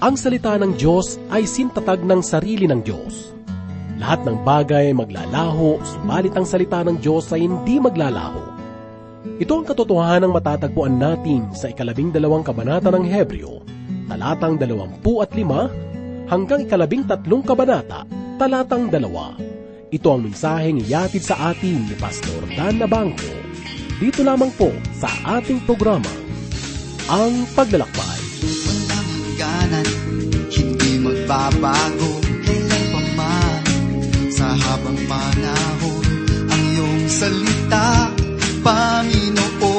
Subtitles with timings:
[0.00, 3.36] Ang salita ng Diyos ay sintatag ng sarili ng Diyos.
[4.00, 8.40] Lahat ng bagay maglalaho, subalit ang salita ng Diyos ay hindi maglalaho.
[9.36, 13.60] Ito ang katotohanang matatagpuan natin sa ikalabing dalawang kabanata ng Hebreo,
[14.08, 15.68] talatang dalawampu at lima,
[16.32, 18.08] hanggang ikalabing tatlong kabanata,
[18.40, 19.36] talatang dalawa.
[19.92, 23.28] Ito ang mensaheng iyatid sa atin ni Pastor Dan Nabangko.
[24.00, 26.08] Dito lamang po sa ating programa,
[27.12, 28.09] Ang Paglalakbay.
[31.30, 32.10] Hindi magbabago
[32.42, 33.62] kailan pa man
[34.34, 36.02] sa habang panahon
[36.50, 38.10] ang iyong salita,
[38.66, 39.69] Panginoon.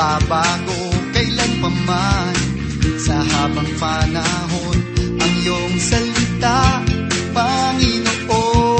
[0.00, 0.80] Magbabago
[1.12, 2.34] Kailan pa man.
[3.04, 6.80] Sa habang panahon Ang iyong salita,
[7.36, 8.78] Panginoon.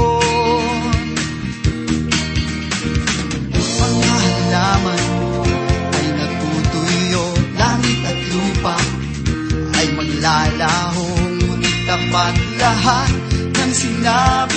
[3.52, 5.04] Mga halaman
[5.92, 7.24] ay natutuyo,
[7.56, 8.76] langit at lupa
[9.76, 11.04] ay maglalaho,
[11.44, 13.12] ngunit tapat lahat
[13.52, 14.49] ng sinabi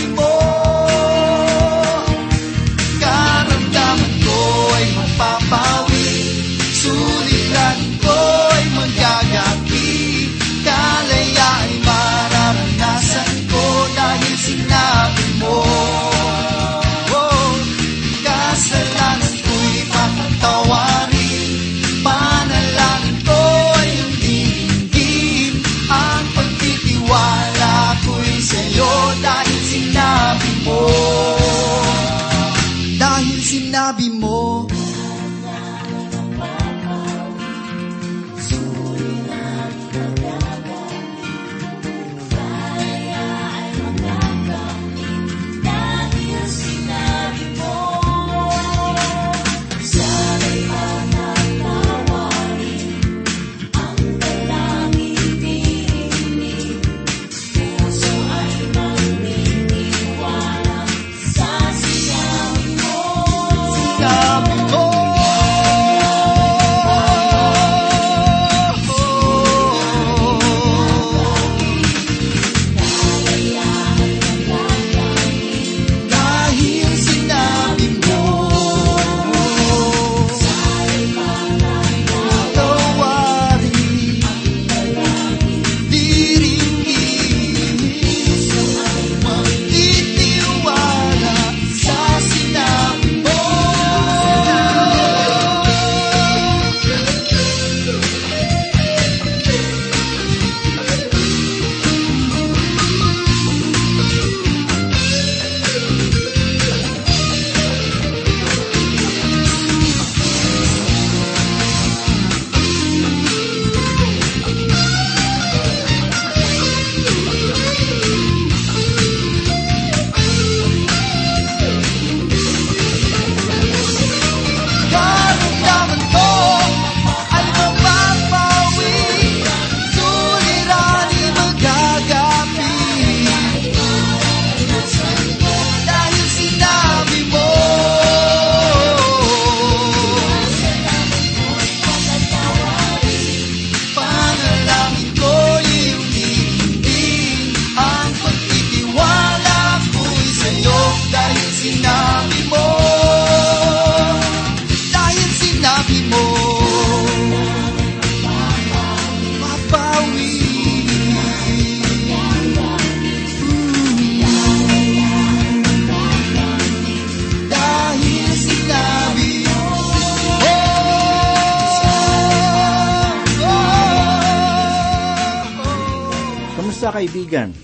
[177.33, 177.57] kaibigan?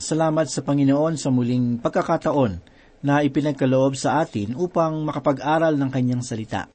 [0.00, 2.52] Salamat sa Panginoon sa muling pagkakataon
[3.04, 6.72] na ipinagkaloob sa atin upang makapag-aral ng kanyang salita.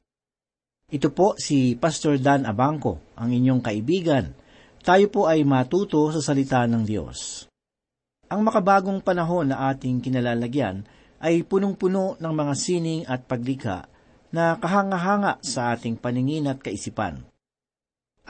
[0.86, 4.38] Ito po si Pastor Dan Abangco, ang inyong kaibigan.
[4.86, 7.50] Tayo po ay matuto sa salita ng Diyos.
[8.30, 10.86] Ang makabagong panahon na ating kinalalagyan
[11.18, 13.90] ay punong-puno ng mga sining at paglikha
[14.30, 17.18] na kahanga-hanga sa ating paningin at kaisipan.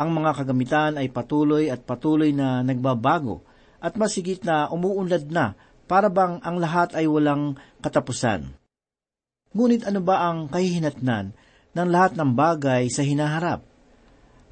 [0.01, 3.52] Ang mga kagamitan ay patuloy at patuloy na nagbabago
[3.83, 5.59] at masigit na umuunlad na
[5.91, 8.55] para bang ang lahat ay walang katapusan.
[9.53, 11.35] Ngunit ano ba ang kahihinatnan
[11.75, 13.67] ng lahat ng bagay sa hinaharap.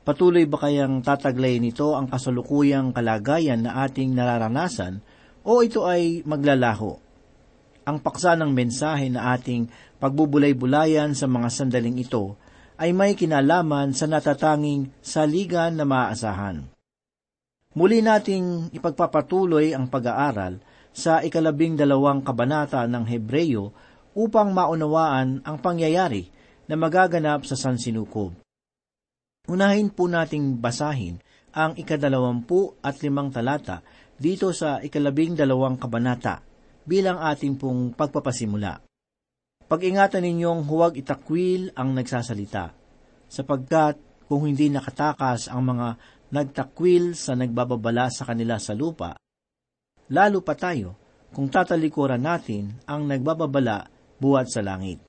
[0.05, 5.01] Patuloy ba kayang tataglay nito ang kasalukuyang kalagayan na ating nararanasan
[5.47, 6.99] o ito ay maglalaho?
[7.87, 9.71] Ang paksa ng mensahe na ating
[10.03, 12.37] pagbubulay-bulayan sa mga sandaling ito
[12.81, 16.80] ay may kinalaman sa natatanging saligan na maaasahan.
[17.71, 20.59] Muli nating ipagpapatuloy ang pag-aaral
[20.91, 23.71] sa ikalabing dalawang kabanata ng Hebreyo
[24.19, 26.27] upang maunawaan ang pangyayari
[26.67, 28.35] na magaganap sa San Sinukob.
[29.47, 31.23] Unahin po nating basahin
[31.55, 33.87] ang ikadalawampu at limang talata
[34.19, 36.43] dito sa ikalabing dalawang kabanata
[36.83, 38.83] bilang ating pong pagpapasimula.
[39.71, 42.75] Pag-ingatan ninyong huwag itakwil ang nagsasalita,
[43.31, 43.95] sapagkat
[44.27, 49.19] kung hindi nakatakas ang mga nagtakwil sa nagbababala sa kanila sa lupa,
[50.11, 50.99] lalo pa tayo
[51.31, 53.87] kung tatalikuran natin ang nagbababala
[54.19, 55.03] buhat sa langit.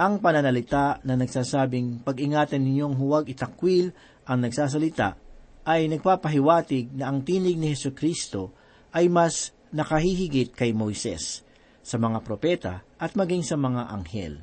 [0.00, 3.92] Ang pananalita na nagsasabing pag-ingatan ninyong huwag itakwil
[4.26, 5.18] ang nagsasalita
[5.66, 8.56] ay nagpapahiwatig na ang tinig ni Heso Kristo
[8.96, 11.44] ay mas nakahihigit kay Moises,
[11.84, 14.34] sa mga propeta at maging sa mga anghel.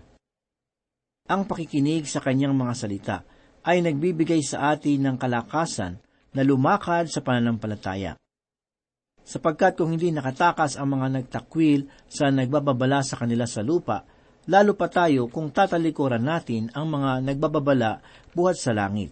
[1.27, 3.17] Ang pakikinig sa kanyang mga salita
[3.67, 5.99] ay nagbibigay sa atin ng kalakasan
[6.31, 8.15] na lumakad sa pananampalataya.
[9.27, 14.07] Sapagkat kung hindi nakatakas ang mga nagtakwil sa nagbababala sa kanila sa lupa,
[14.47, 17.99] lalo pa tayo kung tatalikuran natin ang mga nagbababala
[18.31, 19.11] buhat sa langit.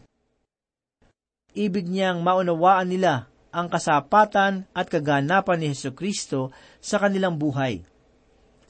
[1.52, 7.84] Ibig niyang maunawaan nila ang kasapatan at kaganapan ni Heso Kristo sa kanilang buhay.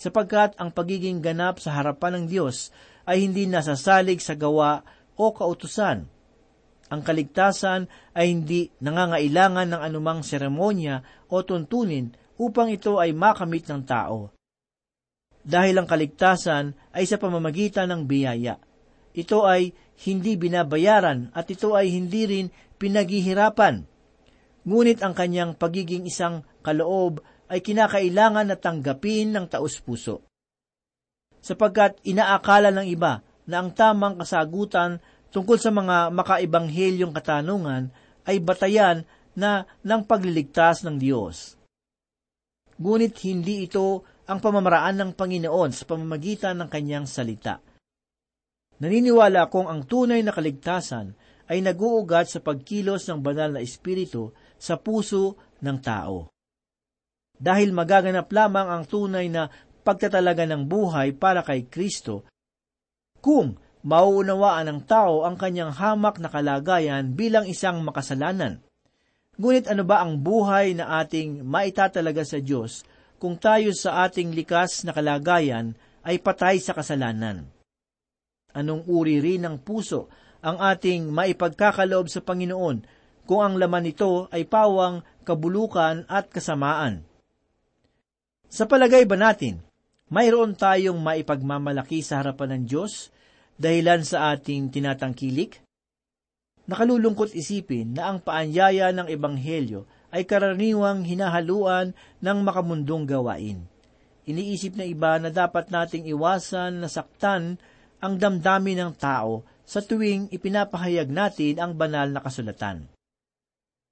[0.01, 2.73] Sapagkat ang pagiging ganap sa harapan ng Diyos
[3.05, 4.81] ay hindi nasasalig sa gawa
[5.15, 6.07] o kautusan.
[6.91, 11.01] Ang kaligtasan ay hindi nangangailangan ng anumang seremonya
[11.33, 14.35] o tuntunin upang ito ay makamit ng tao
[15.45, 18.57] dahil ang kaligtasan ay sa pamamagitan ng biyaya.
[19.15, 19.71] Ito ay
[20.09, 22.45] hindi binabayaran at ito ay hindi rin
[22.81, 23.85] pinaghihirapan.
[24.65, 30.25] Ngunit ang kanyang pagiging isang kaloob ay kinakailangan na tanggapin ng taus-puso.
[31.45, 37.93] Sapagkat inaakala ng iba na ang tamang kasagutan tungkol sa mga makaibanghelyong katanungan
[38.25, 39.05] ay batayan
[39.37, 41.59] na ng pagliligtas ng Diyos.
[42.75, 47.61] Ngunit hindi ito ang pamamaraan ng Panginoon sa pamamagitan ng kanyang salita.
[48.81, 51.15] Naniniwala akong ang tunay na kaligtasan
[51.47, 56.33] ay naguugat sa pagkilos ng banal na espiritu sa puso ng tao.
[57.35, 59.47] Dahil magaganap lamang ang tunay na
[59.85, 62.25] pagtatalaga ng buhay para kay Kristo
[63.25, 68.61] kung mauunawaan ng tao ang kanyang hamak na kalagayan bilang isang makasalanan.
[69.41, 72.85] Ngunit ano ba ang buhay na ating maitatalaga sa Diyos
[73.17, 75.73] kung tayo sa ating likas na kalagayan
[76.05, 77.49] ay patay sa kasalanan.
[78.53, 80.05] Anong uri rin ng puso
[80.45, 82.85] ang ating maipagkakaloob sa Panginoon
[83.25, 87.01] kung ang laman nito ay pawang kabulukan at kasamaan?
[88.53, 89.65] Sa palagay ba natin,
[90.13, 93.14] mayroon tayong maipagmamalaki sa harapan ng Diyos
[93.55, 95.59] dahilan sa ating tinatangkilik?
[96.65, 101.93] Nakalulungkot isipin na ang paanyaya ng Ebanghelyo ay karaniwang hinahaluan
[102.23, 103.67] ng makamundong gawain.
[104.25, 107.61] Iniisip na iba na dapat nating iwasan na saktan
[108.01, 112.89] ang damdamin ng tao sa tuwing ipinapahayag natin ang banal na kasulatan.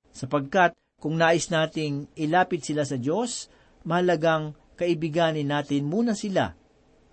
[0.09, 3.49] Sapagkat kung nais nating ilapit sila sa Diyos,
[3.85, 6.57] mahalagang kaibiganin natin muna sila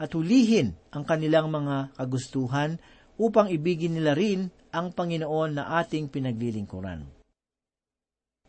[0.01, 2.81] at hulihin ang kanilang mga kagustuhan
[3.21, 7.05] upang ibigin nila rin ang Panginoon na ating pinaglilingkuran.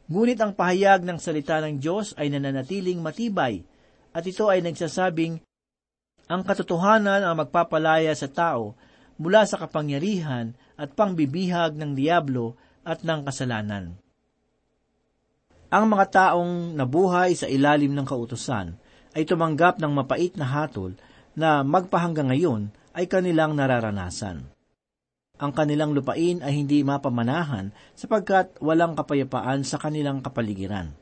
[0.07, 3.67] Ngunit ang pahayag ng salita ng Diyos ay nananatiling matibay
[4.15, 5.43] at ito ay nagsasabing
[6.31, 8.79] ang katotohanan ang magpapalaya sa tao
[9.19, 12.55] mula sa kapangyarihan at pangbibihag ng Diablo
[12.87, 13.99] at ng kasalanan.
[15.71, 18.75] Ang mga taong nabuhay sa ilalim ng kautusan
[19.11, 20.95] ay tumanggap ng mapait na hatol
[21.35, 24.51] na magpahanggang ngayon ay kanilang nararanasan
[25.41, 30.93] ang kanilang lupain ay hindi mapamanahan sapagkat walang kapayapaan sa kanilang kapaligiran.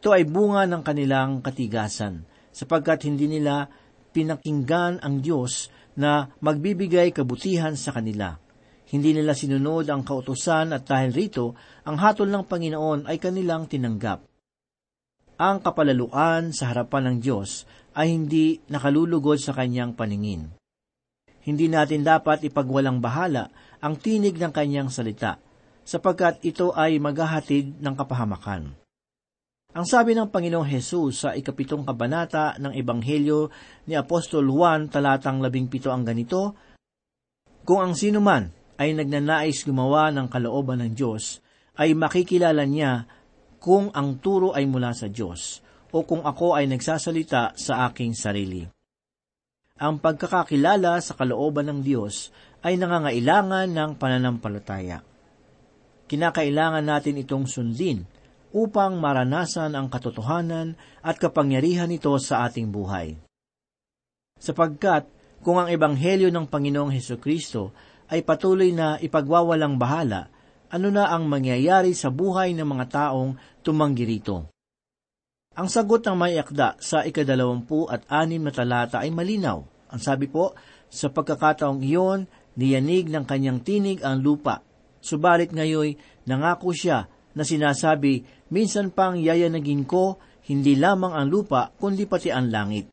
[0.00, 3.68] Ito ay bunga ng kanilang katigasan, sapagkat hindi nila
[4.16, 5.68] pinakinggan ang Diyos
[6.00, 8.32] na magbibigay kabutihan sa kanila.
[8.88, 11.52] Hindi nila sinunod ang kautusan at dahil rito,
[11.84, 14.24] ang hatol ng Panginoon ay kanilang tinanggap.
[15.36, 20.50] Ang kapalaluan sa harapan ng Diyos ay hindi nakalulugod sa kanyang paningin.
[21.44, 23.48] Hindi natin dapat ipagwalang bahala
[23.78, 25.38] ang tinig ng kanyang salita,
[25.84, 28.72] sapagkat ito ay maghahatid ng kapahamakan.
[29.74, 33.50] Ang sabi ng Panginoong Hesus sa ikapitong kabanata ng Ebanghelyo
[33.90, 36.54] ni Apostol Juan talatang labing pito ang ganito,
[37.66, 41.42] Kung ang sino man ay nagnanais gumawa ng kalooban ng Diyos,
[41.74, 43.04] ay makikilala niya
[43.58, 45.63] kung ang turo ay mula sa Diyos,
[45.94, 48.66] o kung ako ay nagsasalita sa aking sarili.
[49.78, 52.34] Ang pagkakakilala sa kalooban ng Diyos
[52.66, 55.06] ay nangangailangan ng pananampalataya.
[56.10, 58.02] Kinakailangan natin itong sundin
[58.54, 63.18] upang maranasan ang katotohanan at kapangyarihan nito sa ating buhay.
[64.38, 65.10] Sapagkat
[65.42, 67.74] kung ang ebanghelyo ng Panginoong Heso Kristo
[68.10, 70.30] ay patuloy na ipagwawalang bahala,
[70.70, 74.53] ano na ang mangyayari sa buhay ng mga taong tumanggi rito?
[75.54, 79.62] Ang sagot ng may akda sa ikadalawampu at anim na talata ay malinaw.
[79.86, 80.58] Ang sabi po,
[80.90, 82.26] sa pagkakataong iyon,
[82.58, 84.66] niyanig ng kanyang tinig ang lupa.
[84.98, 85.94] Subalit ngayon,
[86.26, 87.06] nangako siya
[87.38, 90.18] na sinasabi, minsan pang yayanagin ko,
[90.50, 92.90] hindi lamang ang lupa, kundi pati ang langit.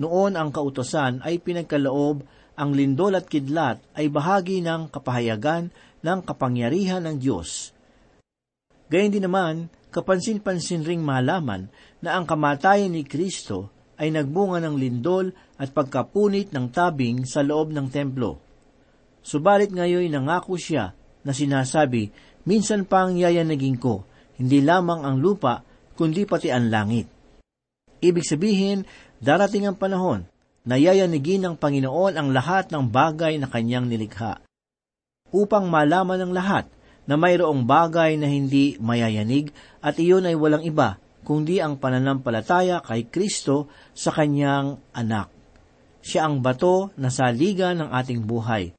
[0.00, 2.24] Noon ang kautosan ay pinagkaloob,
[2.56, 5.68] ang lindol at kidlat ay bahagi ng kapahayagan
[6.00, 7.76] ng kapangyarihan ng Diyos.
[8.88, 11.72] Gayun din naman, kapansin-pansin ring malaman
[12.04, 17.72] na ang kamatayan ni Kristo ay nagbunga ng lindol at pagkapunit ng tabing sa loob
[17.72, 18.36] ng templo.
[19.24, 20.92] Subalit ngayon nangako siya
[21.24, 22.12] na sinasabi,
[22.46, 24.06] Minsan pang yayanagin ko,
[24.38, 25.66] hindi lamang ang lupa,
[25.98, 27.10] kundi pati ang langit.
[27.98, 28.86] Ibig sabihin,
[29.18, 30.28] darating ang panahon
[30.62, 34.44] na yayanigin ng Panginoon ang lahat ng bagay na kanyang nilikha.
[35.34, 36.70] Upang malaman ng lahat
[37.06, 43.10] na mayroong bagay na hindi mayayanig at iyon ay walang iba kundi ang pananampalataya kay
[43.10, 45.30] Kristo sa kanyang anak.
[46.06, 48.78] Siya ang bato na saliga ng ating buhay.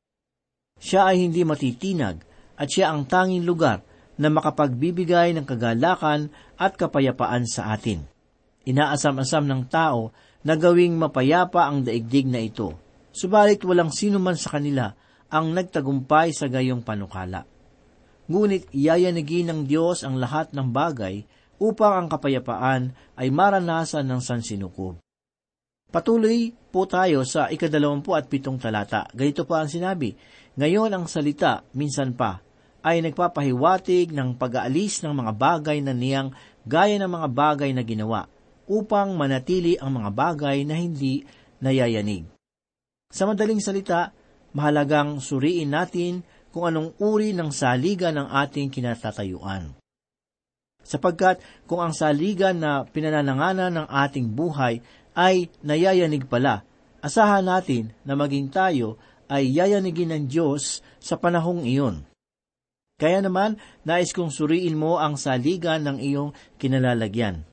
[0.79, 2.23] Siya ay hindi matitinag
[2.55, 3.83] at siya ang tanging lugar
[4.15, 8.07] na makapagbibigay ng kagalakan at kapayapaan sa atin.
[8.63, 10.15] Inaasam-asam ng tao
[10.47, 12.79] na gawing mapayapa ang daigdig na ito,
[13.11, 14.95] subalit walang sino man sa kanila
[15.27, 17.43] ang nagtagumpay sa gayong panukala.
[18.27, 21.23] Ngunit iyayanigin ng Diyos ang lahat ng bagay
[21.57, 24.99] upang ang kapayapaan ay maranasan ng sansinukob.
[25.87, 29.07] Patuloy po tayo sa ikadalawampu at pitong talata.
[29.15, 30.11] Ganito pa ang sinabi,
[30.59, 32.43] Ngayon ang salita, minsan pa,
[32.83, 36.35] ay nagpapahiwatig ng pag-aalis ng mga bagay na niyang
[36.67, 38.27] gaya ng mga bagay na ginawa
[38.67, 41.23] upang manatili ang mga bagay na hindi
[41.63, 42.27] nayayanig.
[43.07, 44.11] Sa madaling salita,
[44.51, 49.75] mahalagang suriin natin kung anong uri ng saligan ng ating kinatatayuan.
[50.87, 54.79] Sapagkat kung ang saligan na pinanananganan ng ating buhay
[55.11, 56.63] ay nayayanig pala,
[57.03, 58.95] asahan natin na maging tayo
[59.27, 62.07] ay yayanigin ng Diyos sa panahong iyon.
[62.97, 67.45] Kaya naman, nais kong suriin mo ang saligan ng iyong kinalalagyan.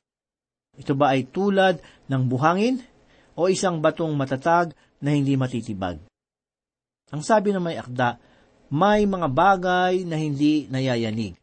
[0.75, 2.81] Ito ba ay tulad ng buhangin
[3.37, 4.73] o isang batong matatag
[5.03, 6.01] na hindi matitibag?
[7.13, 8.17] Ang sabi ng may akda,
[8.69, 11.37] may mga bagay na hindi nayayanig.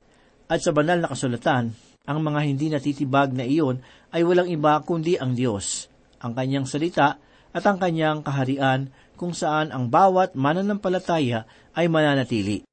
[0.50, 3.78] At sa banal na kasulatan, ang mga hindi natitibag na iyon
[4.10, 5.86] ay walang iba kundi ang Diyos,
[6.18, 7.16] ang kanyang salita
[7.54, 11.46] at ang kanyang kaharian kung saan ang bawat mananampalataya
[11.78, 12.66] ay mananatili.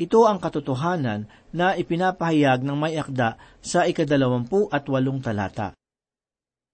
[0.00, 5.76] Ito ang katotohanan na ipinapahayag ng may akda sa ikadalawampu at walong talata.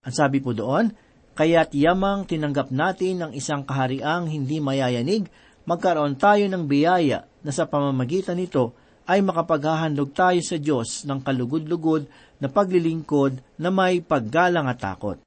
[0.07, 0.95] Ang sabi po doon,
[1.35, 5.27] kaya't yamang tinanggap natin ng isang kahariang hindi mayayanig,
[5.67, 8.73] magkaroon tayo ng biyaya na sa pamamagitan nito
[9.07, 12.07] ay makapaghahandog tayo sa Diyos ng kalugod-lugod
[12.43, 15.19] na paglilingkod na may paggalang at takot.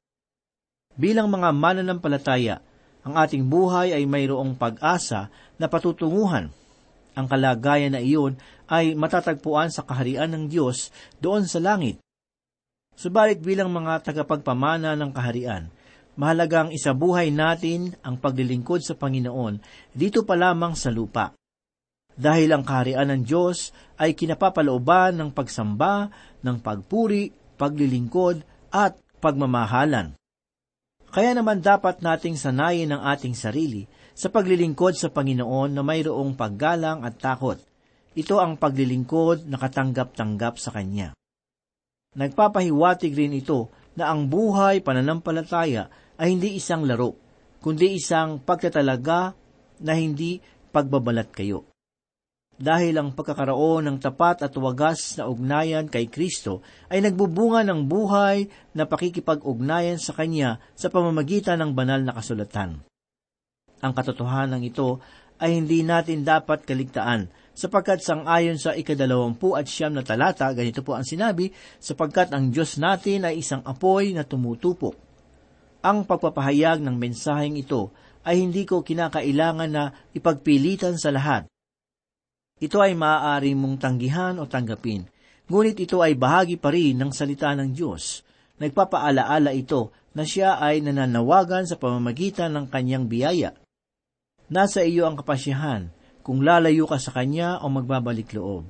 [0.96, 2.60] Bilang mga mananampalataya,
[3.00, 6.52] ang ating buhay ay mayroong pag-asa na patutunguhan
[7.14, 8.38] ang kalagayan na iyon
[8.70, 11.98] ay matatagpuan sa kaharian ng Diyos doon sa langit.
[12.94, 15.72] Subalit bilang mga tagapagpamana ng kaharian,
[16.20, 19.56] mahalagang isabuhay natin ang paglilingkod sa Panginoon
[19.96, 21.32] dito pa lamang sa lupa.
[22.12, 26.12] Dahil ang kaharian ng Diyos ay kinapapalooban ng pagsamba,
[26.44, 30.12] ng pagpuri, paglilingkod, at pagmamahalan.
[31.10, 37.02] Kaya naman dapat nating sanayin ang ating sarili sa paglilingkod sa Panginoon na mayroong paggalang
[37.02, 37.56] at takot.
[38.12, 41.16] Ito ang paglilingkod na katanggap-tanggap sa Kanya.
[42.14, 47.16] Nagpapahiwatig rin ito na ang buhay pananampalataya ay hindi isang laro,
[47.64, 49.32] kundi isang pagtatalaga
[49.80, 50.36] na hindi
[50.68, 51.64] pagbabalat kayo.
[52.60, 56.60] Dahil ang pagkakaroon ng tapat at wagas na ugnayan kay Kristo
[56.92, 62.84] ay nagbubunga ng buhay na pakikipag-ugnayan sa Kanya sa pamamagitan ng banal na kasulatan.
[63.80, 65.00] Ang katotohanan ito
[65.40, 70.92] ay hindi natin dapat kaligtaan sapagkat sang-ayon sa ikadalawampu at siyam na talata, ganito po
[70.92, 71.48] ang sinabi,
[71.80, 75.09] sapagkat ang Diyos natin ay isang apoy na tumutupok.
[75.80, 77.88] Ang pagpapahayag ng mensaheng ito
[78.20, 81.48] ay hindi ko kinakailangan na ipagpilitan sa lahat.
[82.60, 85.08] Ito ay maaari mong tanggihan o tanggapin,
[85.48, 88.20] ngunit ito ay bahagi pa rin ng salita ng Diyos.
[88.60, 93.56] Nagpapaalaala ito na siya ay nananawagan sa pamamagitan ng kanyang biyaya.
[94.52, 95.88] Nasa iyo ang kapasyahan
[96.20, 98.68] kung lalayo ka sa Kanya o magbabalik loob.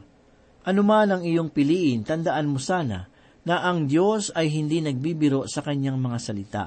[0.62, 3.10] Ano man ang iyong piliin, tandaan mo sana
[3.42, 6.64] na ang Diyos ay hindi nagbibiro sa Kanyang mga salita.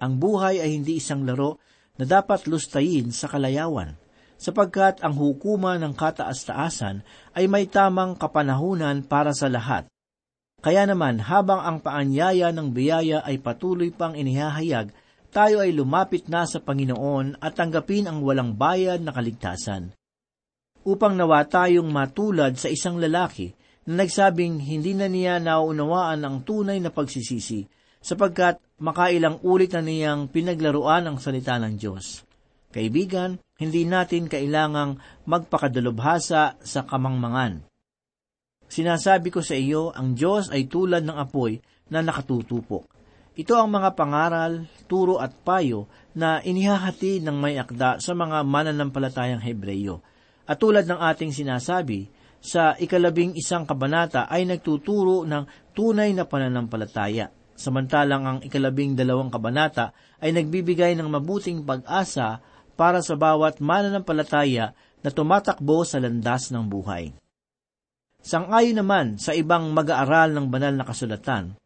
[0.00, 1.60] Ang buhay ay hindi isang laro
[2.00, 4.00] na dapat lustayin sa kalayawan,
[4.40, 7.04] sapagkat ang hukuman ng kataas-taasan
[7.36, 9.84] ay may tamang kapanahunan para sa lahat.
[10.64, 14.92] Kaya naman, habang ang paanyaya ng biyaya ay patuloy pang inihahayag,
[15.28, 19.92] tayo ay lumapit na sa Panginoon at tanggapin ang walang bayad na kaligtasan.
[20.84, 23.52] Upang nawa tayong matulad sa isang lalaki
[23.84, 27.68] na nagsabing hindi na niya nauunawaan ang tunay na pagsisisi,
[28.00, 32.24] sapagkat makailang ulit na niyang pinaglaruan ang salita ng Diyos.
[32.72, 34.96] Kaibigan, hindi natin kailangang
[35.28, 37.66] magpakadalubhasa sa kamangmangan.
[38.70, 41.58] Sinasabi ko sa iyo, ang Diyos ay tulad ng apoy
[41.90, 42.86] na nakatutupok.
[43.34, 49.42] Ito ang mga pangaral, turo at payo na inihahati ng may akda sa mga mananampalatayang
[49.42, 49.98] Hebreyo.
[50.46, 52.06] At tulad ng ating sinasabi,
[52.40, 57.28] sa ikalabing isang kabanata ay nagtuturo ng tunay na pananampalataya,
[57.60, 59.92] samantalang ang ikalabing dalawang kabanata
[60.24, 62.40] ay nagbibigay ng mabuting pag-asa
[62.72, 64.72] para sa bawat mananampalataya
[65.04, 67.12] na tumatakbo sa landas ng buhay.
[68.24, 71.56] Sangayon naman sa ibang mag-aaral ng banal na kasulatan,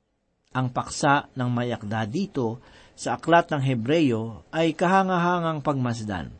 [0.54, 2.62] ang paksa ng mayakda dito
[2.94, 6.34] sa aklat ng Hebreyo ay kahangahangang pagmasdan.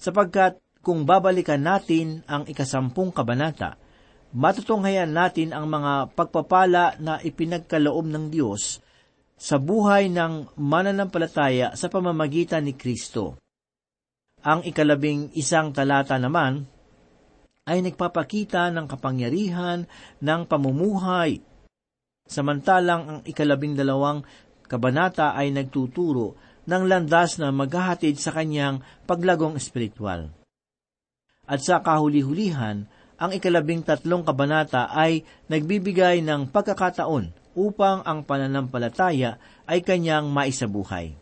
[0.00, 3.76] Sapagkat kung babalikan natin ang ikasampung kabanata,
[4.32, 8.80] matutunghayan natin ang mga pagpapala na ipinagkaloob ng Diyos
[9.36, 13.36] sa buhay ng mananampalataya sa pamamagitan ni Kristo.
[14.42, 16.66] Ang ikalabing isang talata naman
[17.68, 19.86] ay nagpapakita ng kapangyarihan
[20.18, 21.52] ng pamumuhay
[22.32, 24.24] samantalang ang ikalabing dalawang
[24.64, 30.32] kabanata ay nagtuturo ng landas na maghahatid sa kanyang paglagong espiritual.
[31.44, 32.86] At sa kahuli-hulihan,
[33.22, 39.38] ang ikalabing tatlong kabanata ay nagbibigay ng pagkakataon upang ang pananampalataya
[39.70, 41.14] ay kanyang maisabuhay.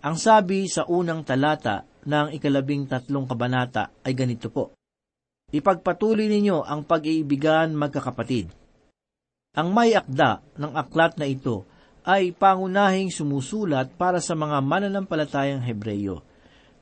[0.00, 4.72] Ang sabi sa unang talata ng ikalabing tatlong kabanata ay ganito po,
[5.52, 8.52] Ipagpatuloy ninyo ang pag-iibigan magkakapatid
[9.58, 11.66] ang may akda ng aklat na ito
[12.06, 16.22] ay pangunahing sumusulat para sa mga mananampalatayang Hebreyo.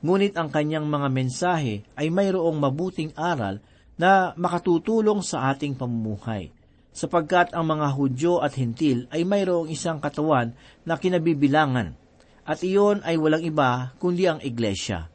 [0.05, 3.57] Ngunit ang kanyang mga mensahe ay mayroong mabuting aral
[3.97, 6.53] na makatutulong sa ating pamumuhay,
[6.93, 10.53] sapagkat ang mga Hudyo at Hintil ay mayroong isang katawan
[10.85, 11.97] na kinabibilangan,
[12.47, 15.09] at iyon ay walang iba kundi ang Iglesia.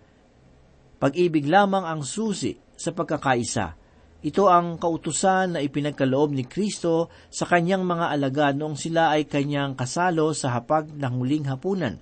[0.98, 3.78] Pag-ibig lamang ang susi sa pagkakaisa,
[4.22, 9.74] ito ang kautusan na ipinagkaloob ni Kristo sa kanyang mga alagad noong sila ay kanyang
[9.74, 11.98] kasalo sa hapag ng huling hapunan.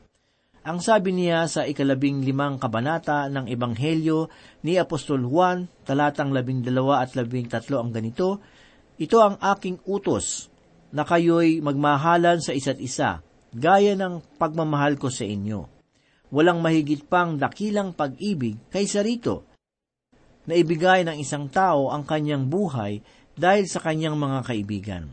[0.61, 4.29] Ang sabi niya sa ikalabing limang kabanata ng Ebanghelyo
[4.61, 8.44] ni Apostol Juan, talatang labing dalawa at labing tatlo ang ganito,
[9.01, 10.53] Ito ang aking utos,
[10.92, 13.25] na kayo'y magmahalan sa isa't isa,
[13.57, 15.64] gaya ng pagmamahal ko sa inyo.
[16.29, 19.49] Walang mahigit pang dakilang pag-ibig kaysa rito,
[20.44, 23.01] na ibigay ng isang tao ang kanyang buhay
[23.33, 25.05] dahil sa kanyang mga kaibigan.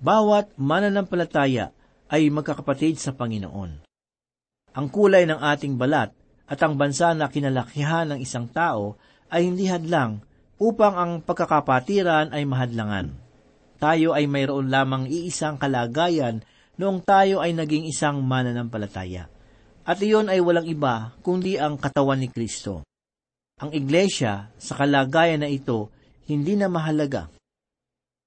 [0.00, 1.68] Bawat mananampalataya
[2.08, 3.93] ay magkakapatid sa Panginoon.
[4.74, 6.10] Ang kulay ng ating balat
[6.50, 8.98] at ang bansa na kinalakihan ng isang tao
[9.30, 10.18] ay hindi hadlang
[10.58, 13.14] upang ang pagkakapatiran ay mahadlangan.
[13.78, 16.42] Tayo ay mayroon lamang iisang kalagayan
[16.74, 19.30] noong tayo ay naging isang mananampalataya.
[19.84, 22.82] At iyon ay walang iba kundi ang katawan ni Kristo.
[23.62, 25.94] Ang iglesia, sa kalagayan na ito,
[26.26, 27.30] hindi na mahalaga.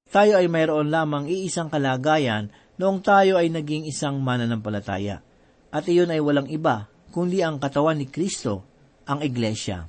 [0.08, 2.48] Tayo ay mayroon lamang iisang kalagayan
[2.80, 5.27] noong tayo ay naging isang mananampalataya.
[5.72, 8.64] At iyon ay walang iba, kundi ang katawan ni Kristo,
[9.08, 9.88] ang iglesia.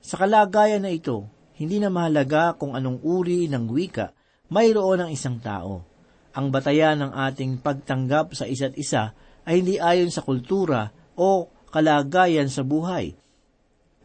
[0.00, 4.12] Sa kalagayan na ito, hindi na mahalaga kung anong uri ng wika
[4.52, 5.82] mayroon ang isang tao.
[6.36, 9.16] Ang batayan ng ating pagtanggap sa isa't isa
[9.48, 13.16] ay hindi ayon sa kultura o kalagayan sa buhay,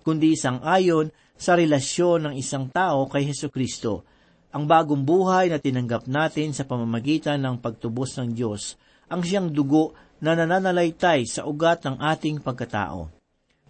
[0.02, 4.08] kundi isang ayon sa relasyon ng isang tao kay Heso Kristo.
[4.52, 8.76] Ang bagong buhay na tinanggap natin sa pamamagitan ng pagtubos ng Diyos,
[9.12, 13.10] ang siyang dugo na nananalaytay sa ugat ng ating pagkatao.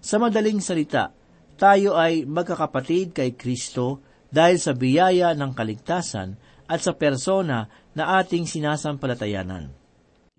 [0.04, 1.16] Sa madaling salita,
[1.56, 6.36] tayo ay magkakapatid kay Kristo dahil sa biyaya ng kaligtasan
[6.68, 9.72] at sa persona na ating sinasampalatayanan.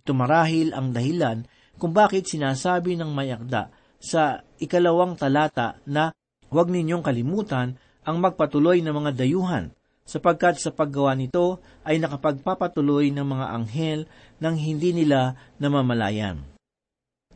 [0.02, 1.44] Ito marahil ang dahilan
[1.76, 3.70] kung bakit sinasabi ng mayakda
[4.02, 6.10] sa ikalawang talata na
[6.50, 9.70] huwag ninyong kalimutan ang magpatuloy ng mga dayuhan,
[10.02, 14.00] sapagkat sa paggawa nito ay nakapagpapatuloy ng mga anghel
[14.42, 16.42] nang hindi nila namamalayan.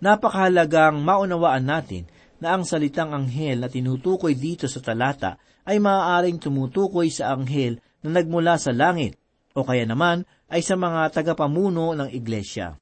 [0.03, 2.05] Napakahalagang maunawaan natin
[2.37, 8.21] na ang salitang anghel na tinutukoy dito sa talata ay maaaring tumutukoy sa anghel na
[8.21, 9.17] nagmula sa langit
[9.57, 12.77] o kaya naman ay sa mga tagapamuno ng iglesia.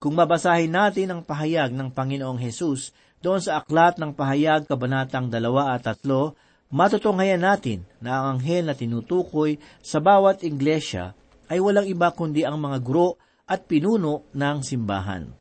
[0.00, 5.38] Kung mabasahin natin ang pahayag ng Panginoong Hesus doon sa aklat ng pahayag kabanatang 2
[5.60, 6.34] at 3,
[6.70, 11.12] matutunghayan natin na ang anghel na tinutukoy sa bawat iglesia
[11.50, 13.18] ay walang iba kundi ang mga guro
[13.50, 15.34] at pinuno ng simbahan.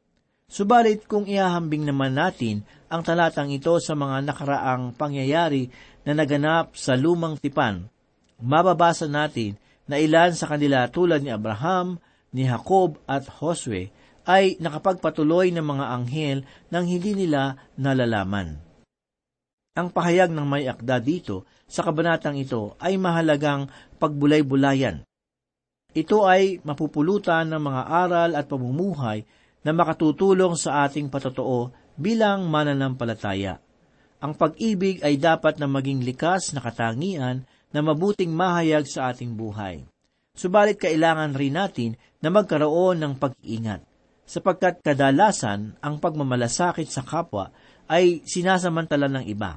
[0.50, 5.70] Subalit kung ihahambing naman natin ang talatang ito sa mga nakaraang pangyayari
[6.02, 7.86] na naganap sa lumang tipan,
[8.42, 12.02] mababasa natin na ilan sa kanila tulad ni Abraham,
[12.34, 13.94] ni Jacob at Josue
[14.26, 16.38] ay nakapagpatuloy ng mga anghel
[16.74, 18.69] nang hindi nila nalalaman.
[19.80, 25.08] Ang pahayag ng may akda dito sa kabanatang ito ay mahalagang pagbulay-bulayan.
[25.96, 29.24] Ito ay mapupulutan ng mga aral at pamumuhay
[29.64, 33.64] na makatutulong sa ating patotoo bilang mananampalataya.
[34.20, 39.88] Ang pag-ibig ay dapat na maging likas na katangian na mabuting mahayag sa ating buhay.
[40.36, 43.80] Subalit kailangan rin natin na magkaroon ng pag-iingat,
[44.28, 47.56] sapagkat kadalasan ang pagmamalasakit sa kapwa
[47.88, 49.56] ay sinasamantala ng iba.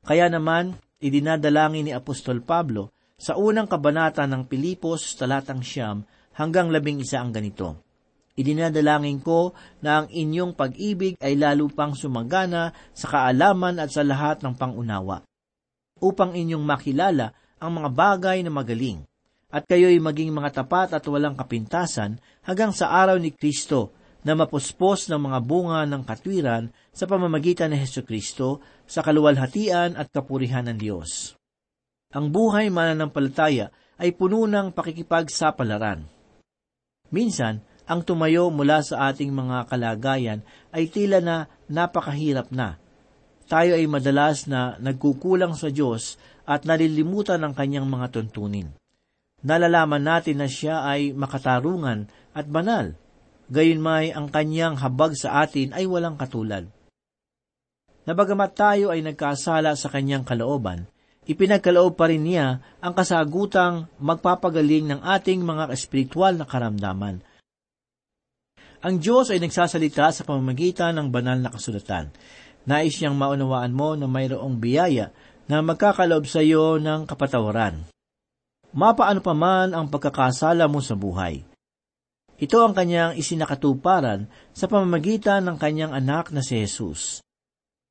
[0.00, 6.04] Kaya naman, idinadalangin ni Apostol Pablo sa unang kabanata ng Pilipos talatang siyam
[6.36, 7.84] hanggang labing isa ang ganito.
[8.40, 9.52] Idinadalangin ko
[9.84, 15.20] na ang inyong pag-ibig ay lalo pang sumagana sa kaalaman at sa lahat ng pangunawa,
[16.00, 19.04] upang inyong makilala ang mga bagay na magaling,
[19.52, 25.08] at kayo'y maging mga tapat at walang kapintasan hanggang sa araw ni Kristo na mapuspos
[25.08, 30.76] ng mga bunga ng katwiran sa pamamagitan ni Heso Kristo sa kaluwalhatian at kapurihan ng
[30.76, 31.36] Diyos.
[32.12, 36.04] Ang buhay mananampalataya ay puno ng pakikipagsapalaran.
[37.10, 42.78] Minsan, ang tumayo mula sa ating mga kalagayan ay tila na napakahirap na.
[43.50, 46.14] Tayo ay madalas na nagkukulang sa Diyos
[46.46, 48.70] at nalilimutan ang kanyang mga tuntunin.
[49.42, 52.06] Nalalaman natin na siya ay makatarungan
[52.36, 52.94] at banal.
[53.50, 56.70] Gayunmay ang kanyang habag sa atin ay walang katulad.
[58.06, 60.86] Nabagamat tayo ay nagkasala sa kanyang kalooban,
[61.26, 67.20] ipinagkaloob pa rin niya ang kasagutang magpapagaling ng ating mga espiritual na karamdaman
[68.80, 72.08] ang Diyos ay nagsasalita sa pamamagitan ng banal na kasulatan.
[72.64, 75.12] Nais niyang maunawaan mo na mayroong biyaya
[75.44, 77.84] na magkakaloob sa iyo ng kapatawaran.
[78.72, 81.44] Mapaano pa man ang pagkakasala mo sa buhay.
[82.40, 84.24] Ito ang kanyang isinakatuparan
[84.56, 87.20] sa pamamagitan ng kanyang anak na si Jesus.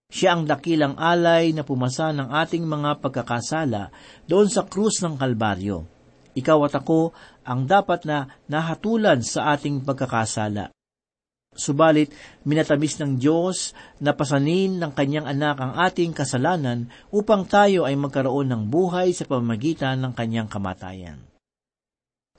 [0.09, 3.93] Siya ang dakilang alay na pumasa ng ating mga pagkakasala
[4.25, 5.85] doon sa krus ng Kalbaryo.
[6.33, 7.13] Ikaw at ako
[7.45, 10.73] ang dapat na nahatulan sa ating pagkakasala.
[11.53, 12.09] Subalit,
[12.41, 18.49] minatamis ng Diyos na pasanin ng kanyang anak ang ating kasalanan upang tayo ay magkaroon
[18.49, 21.21] ng buhay sa pamamagitan ng kanyang kamatayan.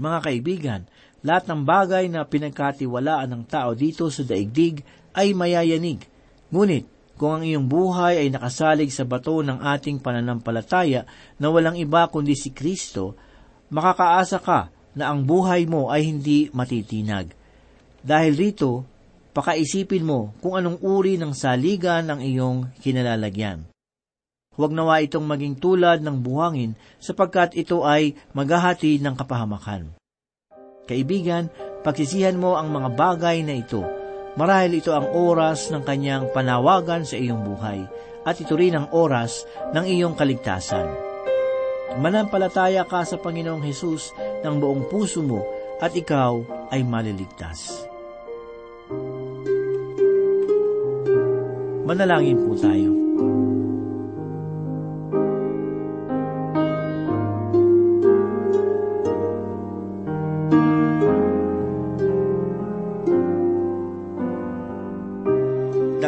[0.00, 0.80] Mga kaibigan,
[1.20, 4.84] lahat ng bagay na pinagkatiwalaan ng tao dito sa daigdig
[5.16, 6.04] ay mayayanig.
[6.48, 6.88] Ngunit,
[7.20, 11.04] kung ang iyong buhay ay nakasalig sa bato ng ating pananampalataya
[11.36, 13.12] na walang iba kundi si Kristo,
[13.68, 17.36] makakaasa ka na ang buhay mo ay hindi matitinag.
[18.00, 18.88] Dahil rito,
[19.30, 23.62] Pakaisipin mo kung anong uri ng saligan ang iyong kinalalagyan.
[24.58, 29.94] Huwag nawa itong maging tulad ng buhangin sapagkat ito ay maghahati ng kapahamakan.
[30.90, 31.46] Kaibigan,
[31.86, 33.86] pagsisihan mo ang mga bagay na ito.
[34.34, 37.86] Marahil ito ang oras ng kanyang panawagan sa iyong buhay
[38.26, 40.90] at ito rin ang oras ng iyong kaligtasan.
[42.02, 44.10] Manampalataya ka sa Panginoong Hesus
[44.42, 45.46] ng buong puso mo
[45.78, 46.42] at ikaw
[46.74, 47.86] ay maliligtas.
[51.86, 52.90] Manalangin po tayo.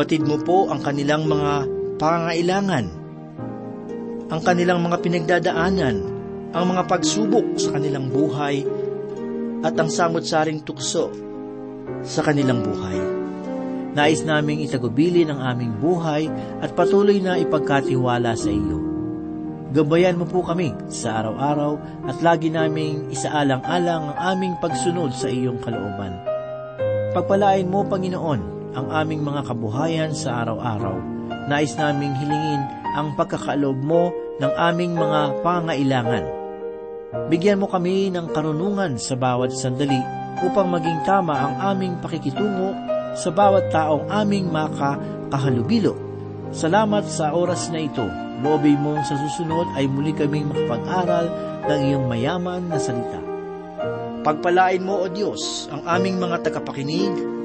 [0.00, 1.68] Batid mo po ang kanilang mga
[2.00, 2.88] pangailangan,
[4.32, 5.96] ang kanilang mga pinagdadaanan,
[6.56, 8.64] ang mga pagsubok sa kanilang buhay,
[9.60, 11.12] at ang samot-saring tukso
[12.00, 12.96] sa kanilang buhay.
[13.92, 16.32] Nais naming itagubilin ang aming buhay
[16.64, 18.80] at patuloy na ipagkatiwala sa iyo.
[19.76, 21.76] Gabayan mo po kami sa araw-araw
[22.08, 26.16] at lagi naming isaalang-alang ang aming pagsunod sa iyong kalooban.
[27.12, 30.96] Pagpalain mo, Panginoon, ang aming mga kabuhayan sa araw-araw.
[31.50, 32.62] Nais naming hilingin
[32.94, 36.24] ang pagkakaloob mo ng aming mga pangailangan.
[37.26, 39.98] Bigyan mo kami ng karunungan sa bawat sandali
[40.46, 42.70] upang maging tama ang aming pakikitungo
[43.18, 45.98] sa bawat taong aming makakahalubilo.
[46.54, 48.06] Salamat sa oras na ito.
[48.40, 51.26] Loobin mong sa susunod ay muli kaming makapag-aral
[51.66, 53.20] ng iyong mayaman na salita.
[54.20, 57.39] Pagpalain mo, O Diyos, ang aming mga tagapakinig.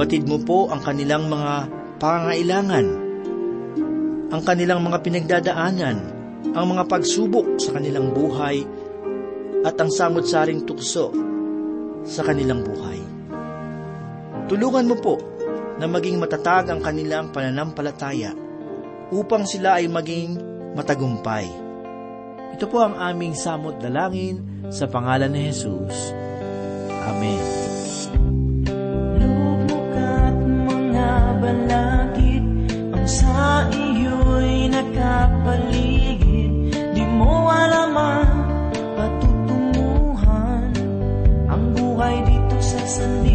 [0.00, 1.68] Batid mo po ang kanilang mga
[2.00, 2.86] pangailangan,
[4.32, 5.96] ang kanilang mga pinagdadaanan,
[6.56, 8.64] ang mga pagsubok sa kanilang buhay,
[9.60, 11.12] at ang samot-saring tukso
[12.08, 12.96] sa kanilang buhay.
[14.48, 15.20] Tulungan mo po
[15.76, 18.32] na maging matatag ang kanilang pananampalataya
[19.12, 20.40] upang sila ay maging
[20.80, 21.44] matagumpay.
[22.56, 26.16] Ito po ang aming samot dalangin sa pangalan ni Jesus.
[27.04, 27.59] Amen.
[31.40, 32.44] Balakid
[32.92, 36.52] Ang sa iyo'y nakapaligid.
[36.92, 38.44] Di mo alam ang
[38.94, 40.70] patutunguhan
[41.48, 43.29] Ang buhay dito sa sanlibutan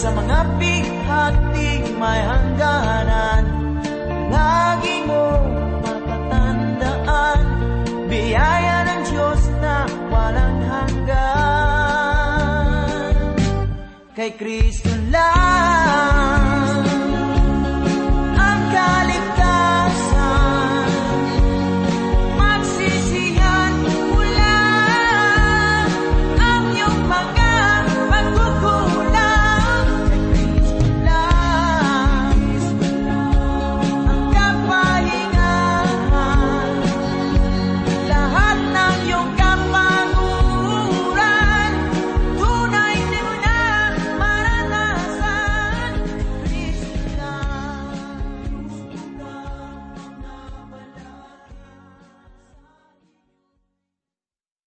[0.00, 3.44] Sa mga bighating may hangganan.
[4.32, 5.44] Lagi mo
[5.84, 7.40] matatandaan
[8.08, 11.20] Biyaya ng Diyos na walang hanggan.
[14.16, 16.29] Kay Kristo lang